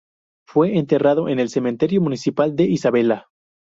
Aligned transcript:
Fue 0.47 0.79
enterrado 0.79 1.29
en 1.29 1.39
el 1.39 1.49
Cementerio 1.49 2.01
Municipal 2.01 2.55
de 2.55 2.63
Isabela. 2.63 3.27